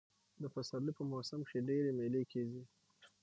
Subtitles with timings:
[0.41, 2.63] د پسرلي په موسم کښي ډېرئ مېلې کېږي.